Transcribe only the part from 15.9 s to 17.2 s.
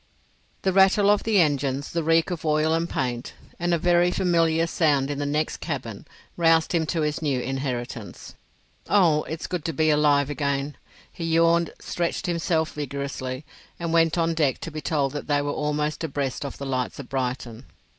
abreast of the lights of